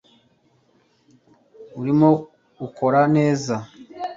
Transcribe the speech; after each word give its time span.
urimo 1.79 2.09
ukora 2.65 2.99
neza 3.15 3.53